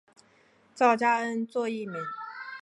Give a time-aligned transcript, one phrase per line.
[0.73, 2.01] 赵佳恩作艺名。